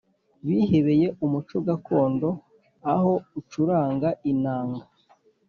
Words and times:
bihebeye 0.45 1.07
umuco 1.25 1.55
gakondo 1.67 2.29
aho 2.93 3.13
acuranga 3.39 4.09
Inanga 4.31 4.83